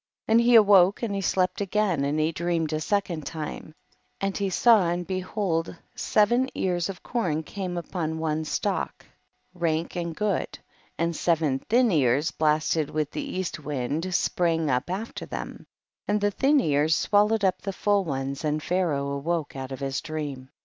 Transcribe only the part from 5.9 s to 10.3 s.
seven ears of corn came up upon one stalk, rank and